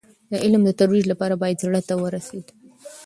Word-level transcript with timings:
د 0.31 0.33
علم 0.43 0.61
د 0.65 0.71
ترویج 0.79 1.03
لپاره 1.11 1.33
باید 1.41 1.61
زړه 1.65 1.81
ته 1.87 1.93
ورسېدو. 2.01 2.53